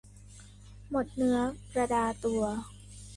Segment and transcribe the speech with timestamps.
[0.89, 1.37] หมดเนื้อ
[1.71, 2.43] ประดาตัว